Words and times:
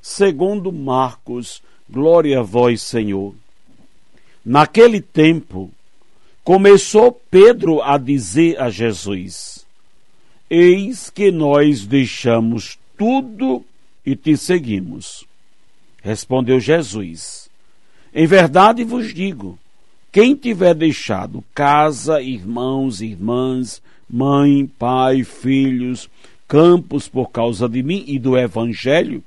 segundo 0.00 0.72
Marcos. 0.72 1.62
Glória 1.88 2.40
a 2.40 2.42
vós, 2.42 2.82
Senhor. 2.82 3.34
Naquele 4.44 5.00
tempo, 5.00 5.70
começou 6.42 7.12
Pedro 7.30 7.82
a 7.82 7.98
dizer 7.98 8.60
a 8.60 8.70
Jesus: 8.70 9.66
Eis 10.48 11.10
que 11.10 11.30
nós 11.30 11.86
deixamos 11.86 12.78
tudo 12.96 13.64
e 14.04 14.16
te 14.16 14.36
seguimos. 14.36 15.24
Respondeu 16.02 16.58
Jesus: 16.58 17.50
Em 18.14 18.26
verdade 18.26 18.84
vos 18.84 19.12
digo, 19.12 19.58
quem 20.12 20.34
tiver 20.34 20.74
deixado 20.74 21.44
casa, 21.54 22.20
irmãos, 22.20 23.00
irmãs, 23.00 23.80
mãe, 24.08 24.66
pai, 24.66 25.22
filhos, 25.22 26.08
campos 26.48 27.06
por 27.06 27.30
causa 27.30 27.68
de 27.68 27.82
mim 27.82 28.02
e 28.08 28.18
do 28.18 28.36
Evangelho, 28.36 29.22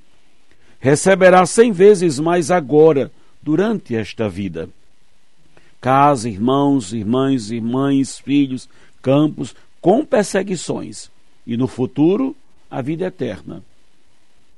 receberá 0.83 1.45
cem 1.45 1.71
vezes 1.71 2.19
mais 2.19 2.51
agora, 2.51 3.09
durante 3.41 3.95
esta 3.95 4.27
vida. 4.27 4.67
Casa, 5.79 6.27
irmãos, 6.27 6.91
irmãs, 6.91 7.51
irmãs, 7.51 8.19
filhos, 8.19 8.67
campos, 9.01 9.55
com 9.79 10.03
perseguições, 10.03 11.09
e 11.47 11.55
no 11.55 11.67
futuro, 11.67 12.35
a 12.69 12.81
vida 12.81 13.05
eterna. 13.05 13.63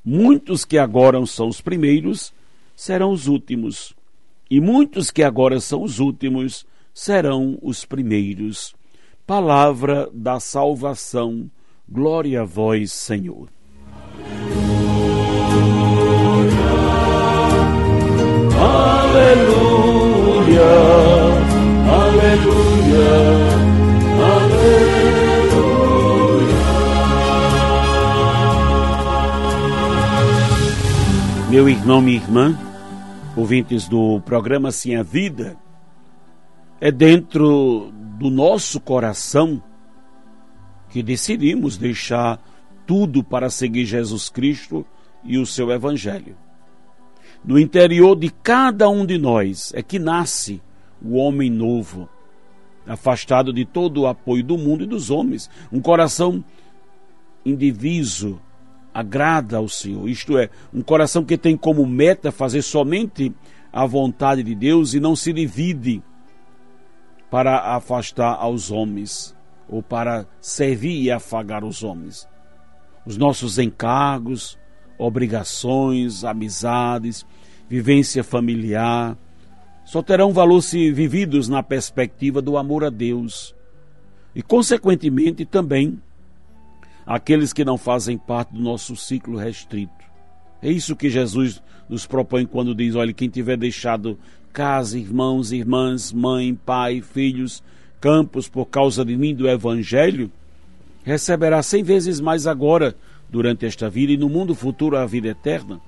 Muitos 0.03 0.65
que 0.65 0.79
agora 0.79 1.23
são 1.27 1.47
os 1.47 1.61
primeiros 1.61 2.33
serão 2.75 3.11
os 3.11 3.27
últimos, 3.27 3.93
e 4.49 4.59
muitos 4.59 5.11
que 5.11 5.21
agora 5.21 5.59
são 5.59 5.83
os 5.83 5.99
últimos 5.99 6.65
serão 6.91 7.59
os 7.61 7.85
primeiros 7.85 8.73
palavra 9.27 10.09
da 10.11 10.39
salvação. 10.39 11.49
Glória 11.87 12.41
a 12.41 12.45
vós, 12.45 12.91
Senhor. 12.93 13.54
Meu 31.55 31.69
irmão, 31.69 32.01
minha 32.01 32.17
irmã, 32.17 32.53
ouvintes 33.33 33.87
do 33.87 34.19
programa 34.25 34.73
Sim 34.73 34.97
a 34.97 35.03
Vida, 35.03 35.55
é 36.81 36.91
dentro 36.91 37.93
do 38.19 38.29
nosso 38.29 38.77
coração 38.77 39.63
que 40.89 41.01
decidimos 41.01 41.77
deixar 41.77 42.43
tudo 42.85 43.23
para 43.23 43.49
seguir 43.49 43.85
Jesus 43.85 44.27
Cristo 44.27 44.85
e 45.23 45.37
o 45.37 45.45
seu 45.45 45.71
Evangelho. 45.71 46.35
No 47.41 47.57
interior 47.57 48.17
de 48.17 48.29
cada 48.29 48.89
um 48.89 49.05
de 49.05 49.17
nós 49.17 49.71
é 49.73 49.81
que 49.81 49.97
nasce 49.97 50.61
o 51.01 51.15
homem 51.15 51.49
novo, 51.49 52.09
afastado 52.85 53.53
de 53.53 53.63
todo 53.63 54.01
o 54.01 54.07
apoio 54.07 54.43
do 54.43 54.57
mundo 54.57 54.83
e 54.83 54.87
dos 54.87 55.09
homens. 55.09 55.49
Um 55.71 55.79
coração 55.79 56.43
indiviso 57.45 58.41
agrada 58.95 59.57
ao 59.57 59.67
Senhor, 59.67 60.07
isto 60.07 60.37
é, 60.37 60.49
um 60.73 60.81
coração 60.81 61.25
que 61.25 61.37
tem 61.37 61.57
como 61.57 61.85
meta 61.85 62.31
fazer 62.31 62.61
somente 62.61 63.29
a 63.71 63.85
vontade 63.85 64.41
de 64.41 64.55
Deus 64.55 64.93
e 64.93 65.01
não 65.01 65.17
se 65.17 65.33
divide 65.33 66.01
para 67.29 67.75
afastar 67.75 68.35
aos 68.35 68.71
homens 68.71 69.35
ou 69.67 69.83
para 69.83 70.25
servir 70.39 71.01
e 71.01 71.11
afagar 71.11 71.65
os 71.65 71.83
homens. 71.83 72.25
Os 73.05 73.17
nossos 73.17 73.59
encargos, 73.59 74.57
obrigações, 74.97 76.23
amizades, 76.23 77.25
vivência 77.67 78.23
familiar, 78.23 79.17
só 79.83 80.01
terão 80.01 80.31
valor 80.31 80.61
se 80.61 80.89
vividos 80.93 81.49
na 81.49 81.61
perspectiva 81.61 82.41
do 82.41 82.57
amor 82.57 82.85
a 82.85 82.89
Deus. 82.89 83.53
E, 84.33 84.41
consequentemente, 84.41 85.45
também 85.45 86.01
aqueles 87.05 87.53
que 87.53 87.65
não 87.65 87.77
fazem 87.77 88.17
parte 88.17 88.53
do 88.53 88.61
nosso 88.61 88.95
ciclo 88.95 89.37
restrito. 89.37 89.93
É 90.61 90.69
isso 90.71 90.95
que 90.95 91.09
Jesus 91.09 91.61
nos 91.87 92.05
propõe 92.05 92.45
quando 92.45 92.73
diz: 92.73 92.95
olha, 92.95 93.13
quem 93.13 93.29
tiver 93.29 93.57
deixado 93.57 94.17
casa, 94.51 94.97
irmãos, 94.97 95.51
irmãs, 95.51 96.11
mãe, 96.11 96.55
pai, 96.55 97.01
filhos, 97.01 97.61
campos 97.99 98.47
por 98.47 98.65
causa 98.65 99.03
de 99.03 99.15
mim 99.15 99.35
do 99.35 99.49
Evangelho, 99.49 100.31
receberá 101.03 101.61
cem 101.61 101.83
vezes 101.83 102.19
mais 102.19 102.47
agora, 102.47 102.95
durante 103.29 103.65
esta 103.65 103.89
vida 103.89 104.13
e 104.13 104.17
no 104.17 104.29
mundo 104.29 104.55
futuro 104.55 104.97
a 104.97 105.05
vida 105.05 105.27
eterna. 105.27 105.79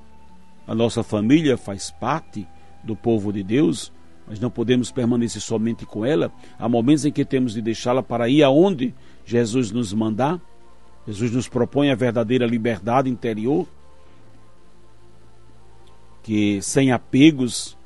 A 0.67 0.75
nossa 0.75 1.01
família 1.01 1.57
faz 1.57 1.89
parte 1.89 2.45
do 2.83 2.95
povo 2.95 3.31
de 3.31 3.41
Deus, 3.41 3.91
mas 4.27 4.39
não 4.39 4.49
podemos 4.49 4.91
permanecer 4.91 5.41
somente 5.41 5.85
com 5.85 6.05
ela. 6.05 6.31
Há 6.59 6.67
momentos 6.67 7.05
em 7.05 7.11
que 7.11 7.23
temos 7.23 7.53
de 7.53 7.61
deixá-la 7.61 8.03
para 8.03 8.27
ir 8.27 8.43
aonde 8.43 8.93
Jesus 9.25 9.71
nos 9.71 9.93
mandar. 9.93 10.41
Jesus 11.07 11.31
nos 11.31 11.47
propõe 11.47 11.89
a 11.89 11.95
verdadeira 11.95 12.45
liberdade 12.45 13.09
interior, 13.09 13.65
que 16.21 16.61
sem 16.61 16.91
apegos, 16.91 17.77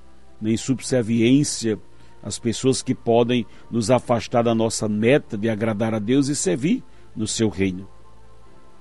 nem 0.42 0.58
subserviência 0.58 1.78
às 2.24 2.40
pessoas 2.40 2.82
que 2.82 2.96
podem 2.96 3.46
nos 3.70 3.92
afastar 3.92 4.44
da 4.44 4.56
nossa 4.56 4.90
meta 4.90 5.38
de 5.38 5.50
agradar 5.50 5.94
a 5.94 6.00
Deus 6.00 6.28
e 6.28 6.36
servir 6.36 6.84
no 7.16 7.28
seu 7.28 7.48
reino. 7.50 7.88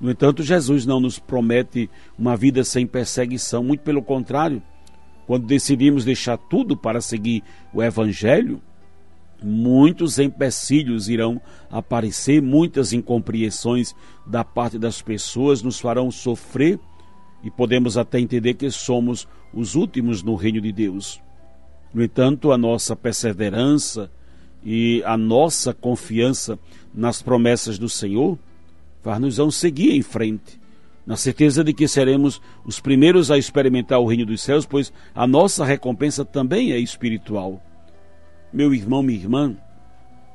No 0.01 0.11
entanto, 0.11 0.43
Jesus 0.43 0.87
não 0.87 0.99
nos 0.99 1.19
promete 1.19 1.91
uma 2.19 2.35
vida 2.35 2.65
sem 2.65 2.87
perseguição, 2.87 3.63
muito 3.63 3.83
pelo 3.83 4.03
contrário. 4.03 4.63
Quando 5.27 5.47
decidimos 5.47 6.05
deixar 6.05 6.39
tudo 6.39 6.75
para 6.75 7.03
seguir 7.03 7.45
o 7.75 7.83
Evangelho, 7.83 8.63
muitos 9.43 10.19
empecilhos 10.19 11.09
irão 11.09 11.41
aparecer, 11.71 12.43
muitas 12.43 12.93
incompreensões 12.93 13.95
da 14.27 14.45
parte 14.45 14.79
das 14.79 15.01
pessoas 15.01 15.63
nos 15.63 15.81
farão 15.81 16.11
sofrer 16.11 16.79
e 17.43 17.51
podemos 17.51 17.97
até 17.97 18.21
entender 18.21 18.55
que 18.55 18.71
somos 18.71 19.27
os 19.53 19.75
últimos 19.75 20.23
no 20.23 20.35
reino 20.35 20.61
de 20.61 20.73
Deus. 20.73 21.21
No 21.93 22.03
entanto, 22.03 22.53
a 22.53 22.59
nossa 22.59 22.95
perseverança 22.95 24.11
e 24.63 25.03
a 25.05 25.17
nossa 25.17 25.73
confiança 25.73 26.59
nas 26.95 27.23
promessas 27.23 27.79
do 27.79 27.89
Senhor 27.89 28.39
faz-nos 29.03 29.57
seguir 29.57 29.93
em 29.93 30.03
frente, 30.03 30.61
na 31.07 31.17
certeza 31.17 31.65
de 31.65 31.73
que 31.73 31.89
seremos 31.89 32.41
os 32.65 32.79
primeiros 32.79 33.31
a 33.31 33.39
experimentar 33.39 33.99
o 33.99 34.07
reino 34.07 34.27
dos 34.27 34.43
céus, 34.43 34.67
pois 34.67 34.93
a 35.15 35.27
nossa 35.27 35.65
recompensa 35.65 36.25
também 36.25 36.73
é 36.73 36.79
espiritual. 36.79 37.61
Meu 38.53 38.75
irmão, 38.75 39.03
minha 39.03 39.19
irmã, 39.19 39.57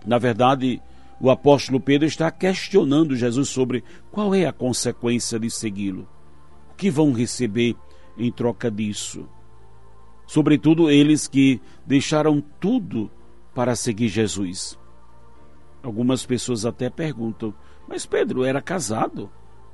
na 0.06 0.18
verdade, 0.18 0.82
o 1.20 1.30
apóstolo 1.30 1.80
Pedro 1.80 2.08
está 2.08 2.32
questionando 2.32 3.16
Jesus 3.16 3.50
sobre 3.50 3.84
qual 4.12 4.34
é 4.34 4.46
a 4.46 4.54
consequência 4.54 5.40
de 5.40 5.50
segui-lo. 5.50 6.08
O 6.72 6.76
que 6.76 6.90
vão 6.90 7.12
receber 7.12 7.76
em 8.18 8.32
troca 8.32 8.70
disso? 8.72 9.28
sobretudo 10.26 10.90
eles 10.90 11.28
que 11.28 11.62
deixaram 11.86 12.44
tudo 12.60 13.10
para 13.54 13.76
seguir 13.76 14.08
Jesus. 14.08 14.78
Algumas 15.84 16.26
pessoas 16.26 16.66
até 16.66 16.90
perguntam: 16.90 17.54
Mas 17.88 18.06
Pedro 18.06 18.44
era 18.44 18.62
casado? 18.62 19.30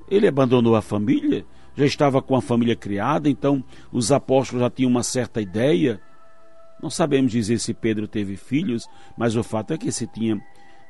Ele 0.10 0.28
abandonou 0.28 0.76
a 0.76 0.82
família? 0.82 1.46
Já 1.74 1.86
estava 1.86 2.22
com 2.22 2.36
a 2.36 2.42
família 2.42 2.76
criada, 2.76 3.30
então 3.30 3.64
os 3.92 4.12
apóstolos 4.12 4.62
já 4.62 4.70
tinham 4.70 4.92
uma 4.92 5.04
certa 5.04 5.42
ideia? 5.42 6.02
Não 6.82 6.90
sabemos 6.90 7.32
dizer 7.32 7.60
se 7.60 7.74
Pedro 7.74 8.08
teve 8.08 8.36
filhos, 8.36 8.88
mas 9.18 9.36
o 9.36 9.44
fato 9.44 9.74
é 9.74 9.78
que 9.78 9.92
se 9.92 10.08
tinha 10.08 10.42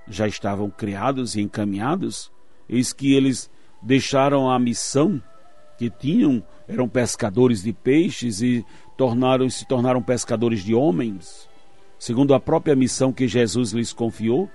já 0.07 0.27
estavam 0.27 0.69
criados 0.69 1.35
e 1.35 1.41
encaminhados. 1.41 2.31
Eis 2.67 2.93
que 2.93 3.13
eles 3.13 3.49
deixaram 3.81 4.49
a 4.49 4.57
missão 4.57 5.21
que 5.77 5.89
tinham, 5.89 6.43
eram 6.67 6.87
pescadores 6.87 7.63
de 7.63 7.73
peixes 7.73 8.41
e 8.41 8.65
tornaram 8.95 9.49
se 9.49 9.67
tornaram 9.67 10.01
pescadores 10.01 10.63
de 10.63 10.75
homens, 10.75 11.49
segundo 11.97 12.33
a 12.33 12.39
própria 12.39 12.75
missão 12.75 13.11
que 13.11 13.27
Jesus 13.27 13.71
lhes 13.71 13.91
confiou. 13.91 14.49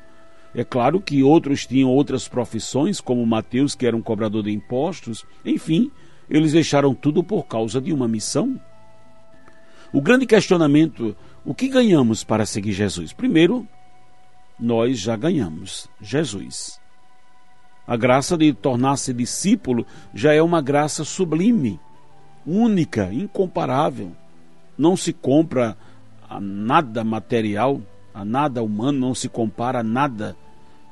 É 0.55 0.65
claro 0.65 1.00
que 1.00 1.23
outros 1.23 1.67
tinham 1.67 1.91
outras 1.91 2.27
profissões, 2.27 3.00
como 3.00 3.27
Mateus, 3.27 3.75
que 3.75 3.87
era 3.87 3.97
um 3.97 4.00
cobrador 4.00 4.43
de 4.43 4.50
impostos. 4.50 5.27
Enfim, 5.44 5.91
Eles 6.29 6.53
deixaram 6.53 6.93
tudo 6.93 7.23
por 7.23 7.44
causa 7.44 7.81
de 7.81 7.93
uma 7.93 8.09
missão. 8.09 8.61
O 9.93 10.00
grande 10.00 10.27
questionamento: 10.27 11.17
o 11.44 11.55
que 11.55 11.69
ganhamos 11.69 12.25
para 12.25 12.47
seguir 12.47 12.73
Jesus? 12.73 13.12
Primeiro, 13.12 13.67
nós 14.59 14.99
já 14.99 15.17
ganhamos 15.17 15.88
Jesus. 16.00 16.81
A 17.87 17.97
graça 17.97 18.37
de 18.37 18.53
tornar-se 18.53 19.12
discípulo 19.12 19.87
já 20.12 20.33
é 20.33 20.43
uma 20.43 20.61
graça 20.61 21.05
sublime, 21.05 21.79
única, 22.44 23.12
incomparável. 23.12 24.11
Não 24.77 24.97
se 24.97 25.12
compra 25.12 25.77
a 26.29 26.41
nada 26.41 27.05
material, 27.05 27.81
a 28.12 28.25
nada 28.25 28.62
humano, 28.62 28.99
não 28.99 29.15
se 29.15 29.29
compara 29.29 29.81
a 29.81 29.85
nada. 29.85 30.37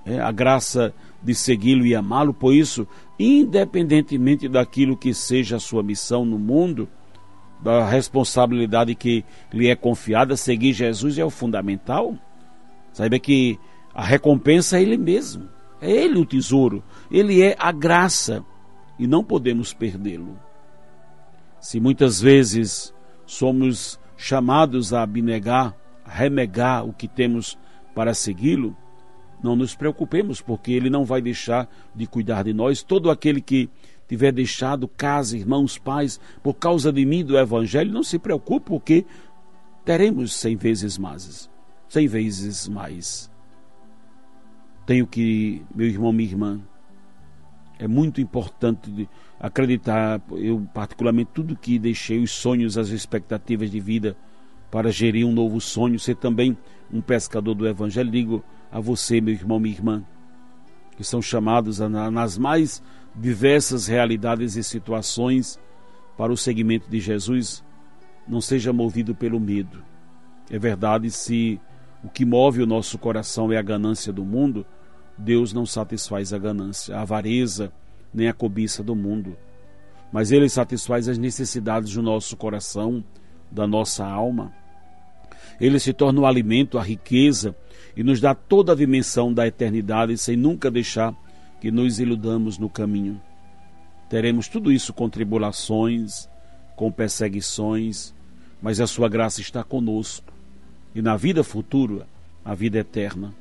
É, 0.06 0.20
a 0.20 0.30
graça 0.30 0.94
de 1.22 1.34
segui-lo 1.34 1.86
e 1.86 1.94
amá-lo, 1.94 2.34
por 2.34 2.54
isso, 2.54 2.86
independentemente 3.18 4.48
daquilo 4.48 4.96
que 4.96 5.14
seja 5.14 5.56
a 5.56 5.60
sua 5.60 5.82
missão 5.82 6.24
no 6.26 6.38
mundo, 6.38 6.86
da 7.60 7.88
responsabilidade 7.88 8.94
que 8.94 9.24
lhe 9.52 9.68
é 9.68 9.76
confiada, 9.76 10.36
seguir 10.36 10.72
Jesus 10.72 11.18
é 11.18 11.24
o 11.24 11.30
fundamental. 11.30 12.16
Saiba 12.92 13.18
que 13.18 13.58
a 13.94 14.04
recompensa 14.04 14.78
é 14.78 14.82
Ele 14.82 14.96
mesmo, 14.96 15.48
é 15.80 15.90
Ele 15.90 16.18
o 16.18 16.26
tesouro, 16.26 16.82
Ele 17.10 17.42
é 17.42 17.56
a 17.58 17.72
graça 17.72 18.44
e 18.98 19.06
não 19.06 19.24
podemos 19.24 19.72
perdê-lo. 19.72 20.38
Se 21.60 21.80
muitas 21.80 22.20
vezes 22.20 22.94
somos 23.26 23.98
chamados 24.16 24.92
a 24.92 25.02
abnegar, 25.02 25.74
a 26.04 26.10
renegar 26.10 26.84
o 26.84 26.92
que 26.92 27.08
temos 27.08 27.58
para 27.94 28.14
segui-lo, 28.14 28.76
não 29.42 29.54
nos 29.54 29.74
preocupemos, 29.74 30.40
porque 30.40 30.72
Ele 30.72 30.88
não 30.88 31.04
vai 31.04 31.20
deixar 31.20 31.68
de 31.94 32.06
cuidar 32.06 32.44
de 32.44 32.52
nós. 32.52 32.82
Todo 32.82 33.10
aquele 33.10 33.40
que 33.40 33.68
tiver 34.08 34.32
deixado 34.32 34.86
casa, 34.88 35.36
irmãos, 35.36 35.78
pais, 35.78 36.20
por 36.42 36.54
causa 36.54 36.92
de 36.92 37.04
mim 37.04 37.24
do 37.24 37.38
Evangelho, 37.38 37.92
não 37.92 38.02
se 38.02 38.18
preocupe, 38.18 38.66
porque 38.66 39.06
teremos 39.84 40.32
cem 40.34 40.56
vezes 40.56 40.98
mais. 40.98 41.50
Cem 41.88 42.06
vezes 42.06 42.68
mais. 42.68 43.30
Tenho 44.86 45.06
que, 45.06 45.62
meu 45.74 45.86
irmão, 45.86 46.12
minha 46.12 46.28
irmã, 46.28 46.60
é 47.78 47.88
muito 47.88 48.20
importante 48.20 49.08
acreditar, 49.40 50.20
eu 50.32 50.66
particularmente, 50.72 51.30
tudo 51.34 51.56
que 51.56 51.78
deixei, 51.78 52.22
os 52.22 52.30
sonhos, 52.30 52.78
as 52.78 52.88
expectativas 52.88 53.70
de 53.70 53.80
vida 53.80 54.16
para 54.70 54.90
gerir 54.90 55.26
um 55.26 55.32
novo 55.32 55.60
sonho, 55.60 55.98
ser 55.98 56.16
também 56.16 56.56
um 56.92 57.00
pescador 57.00 57.54
do 57.54 57.66
Evangelho, 57.66 58.10
digo 58.10 58.44
a 58.70 58.80
você, 58.80 59.20
meu 59.20 59.32
irmão, 59.32 59.58
minha 59.58 59.74
irmã, 59.74 60.04
que 60.96 61.04
são 61.04 61.20
chamados 61.20 61.78
nas 61.78 62.38
mais 62.38 62.82
diversas 63.14 63.86
realidades 63.86 64.56
e 64.56 64.64
situações 64.64 65.58
para 66.16 66.32
o 66.32 66.36
seguimento 66.36 66.88
de 66.88 67.00
Jesus, 67.00 67.64
não 68.26 68.40
seja 68.40 68.72
movido 68.72 69.14
pelo 69.14 69.40
medo. 69.40 69.82
É 70.50 70.58
verdade, 70.58 71.10
se 71.10 71.60
o 72.02 72.08
que 72.08 72.24
move 72.24 72.62
o 72.62 72.66
nosso 72.66 72.98
coração 72.98 73.52
é 73.52 73.56
a 73.56 73.62
ganância 73.62 74.12
do 74.12 74.24
mundo, 74.24 74.64
Deus 75.16 75.52
não 75.52 75.64
satisfaz 75.64 76.32
a 76.32 76.38
ganância, 76.38 76.96
a 76.96 77.02
avareza, 77.02 77.72
nem 78.12 78.28
a 78.28 78.32
cobiça 78.32 78.82
do 78.82 78.94
mundo. 78.94 79.36
Mas 80.12 80.30
Ele 80.30 80.48
satisfaz 80.48 81.08
as 81.08 81.18
necessidades 81.18 81.92
do 81.92 82.02
nosso 82.02 82.36
coração, 82.36 83.02
da 83.50 83.66
nossa 83.66 84.06
alma. 84.06 84.52
Ele 85.60 85.78
se 85.78 85.92
torna 85.92 86.20
o 86.20 86.26
alimento, 86.26 86.78
a 86.78 86.82
riqueza 86.82 87.56
e 87.96 88.02
nos 88.02 88.20
dá 88.20 88.34
toda 88.34 88.72
a 88.72 88.76
dimensão 88.76 89.32
da 89.32 89.46
eternidade 89.46 90.16
sem 90.18 90.36
nunca 90.36 90.70
deixar 90.70 91.14
que 91.60 91.70
nos 91.70 91.98
iludamos 91.98 92.58
no 92.58 92.68
caminho. 92.68 93.20
Teremos 94.08 94.48
tudo 94.48 94.70
isso 94.70 94.92
com 94.92 95.08
tribulações, 95.08 96.28
com 96.76 96.90
perseguições, 96.90 98.14
mas 98.60 98.80
a 98.80 98.86
sua 98.86 99.08
graça 99.08 99.40
está 99.40 99.62
conosco. 99.62 100.32
E 100.94 101.00
na 101.00 101.16
vida 101.16 101.42
futura, 101.42 102.06
a 102.44 102.54
vida 102.54 102.78
eterna. 102.78 103.34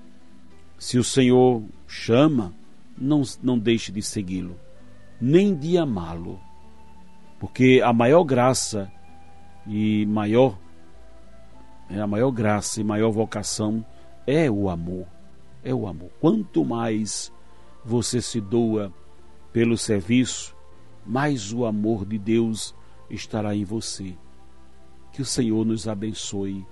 Se 0.77 0.97
o 0.97 1.03
Senhor 1.03 1.63
chama, 1.87 2.53
não, 2.97 3.23
não 3.41 3.57
deixe 3.57 3.91
de 3.91 4.01
segui-lo, 4.01 4.57
nem 5.19 5.55
de 5.55 5.77
amá-lo. 5.77 6.39
Porque 7.39 7.81
a 7.83 7.91
maior 7.91 8.23
graça 8.23 8.91
e 9.67 10.05
maior 10.05 10.57
é 11.89 11.99
a 11.99 12.07
maior 12.07 12.31
graça 12.31 12.79
e 12.81 12.83
maior 12.83 13.11
vocação 13.11 13.85
é 14.25 14.49
o 14.49 14.69
amor. 14.69 15.07
É 15.63 15.73
o 15.73 15.87
amor. 15.87 16.09
Quanto 16.19 16.65
mais 16.65 17.31
você 17.83 18.21
se 18.21 18.39
doa 18.41 18.93
pelo 19.51 19.77
serviço, 19.77 20.55
mais 21.05 21.53
o 21.53 21.65
amor 21.65 22.05
de 22.05 22.17
Deus 22.17 22.75
estará 23.09 23.55
em 23.55 23.63
você. 23.63 24.15
Que 25.11 25.21
o 25.21 25.25
Senhor 25.25 25.65
nos 25.65 25.87
abençoe. 25.87 26.65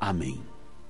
Amém. 0.00 0.40